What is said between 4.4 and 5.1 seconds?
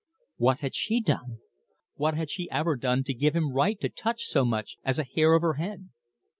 much as a